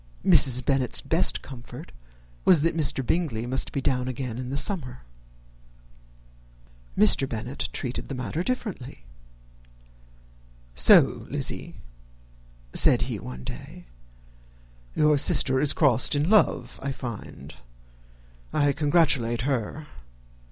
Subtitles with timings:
[0.25, 0.65] Mrs.
[0.65, 1.91] Bennet's best comfort
[2.43, 3.05] was, that Mr.
[3.05, 5.03] Bingley must be down again in the summer.
[6.97, 7.29] Mr.
[7.29, 9.05] Bennet treated the matter differently.
[10.73, 11.75] "So, Lizzy,"
[12.73, 13.85] said he, one day,
[14.95, 17.53] "your sister is crossed in love, I find.
[18.51, 19.85] I congratulate her.